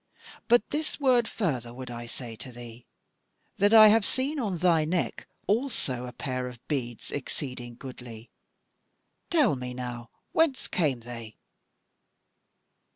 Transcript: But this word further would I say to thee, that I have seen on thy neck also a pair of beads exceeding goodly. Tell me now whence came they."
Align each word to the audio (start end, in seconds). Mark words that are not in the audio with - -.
But 0.47 0.71
this 0.71 0.99
word 0.99 1.27
further 1.27 1.75
would 1.75 1.91
I 1.91 2.07
say 2.07 2.35
to 2.37 2.51
thee, 2.51 2.87
that 3.57 3.71
I 3.71 3.89
have 3.89 4.03
seen 4.03 4.39
on 4.39 4.57
thy 4.57 4.83
neck 4.83 5.27
also 5.45 6.07
a 6.07 6.11
pair 6.11 6.47
of 6.47 6.57
beads 6.67 7.11
exceeding 7.11 7.75
goodly. 7.75 8.31
Tell 9.29 9.55
me 9.55 9.75
now 9.75 10.09
whence 10.31 10.67
came 10.67 11.01
they." 11.01 11.37